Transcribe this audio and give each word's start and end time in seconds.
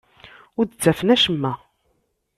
Ur 0.57 0.65
d-ttafen 0.65 1.13
acemma. 1.15 1.53